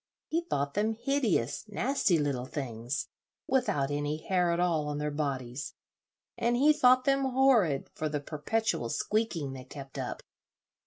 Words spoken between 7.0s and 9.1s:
them horrid for the perpetual